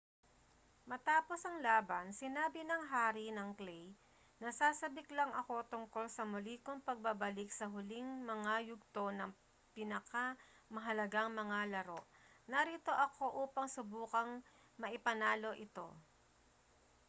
[0.91, 3.85] matapos ang laban sinabi ng hari ng clay
[4.43, 9.29] nasasabik lang ako tungkol sa muli kong pagbabalik sa huling mga yugto ng
[9.77, 12.01] pinakamahalagang mga laro
[12.53, 14.31] narito ako upang subukang
[14.81, 15.85] maipanalo ito